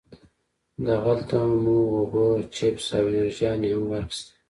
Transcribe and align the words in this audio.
دغلته 0.87 1.37
مو 1.63 1.77
اوبه، 1.93 2.25
چپس 2.55 2.87
او 2.97 3.05
انرژيانې 3.11 3.69
هم 3.75 3.83
واخيستې. 3.87 4.31